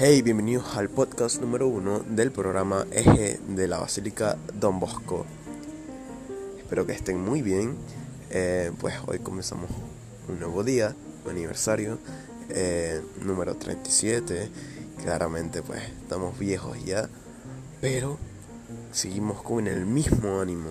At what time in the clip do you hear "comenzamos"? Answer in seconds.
9.18-9.68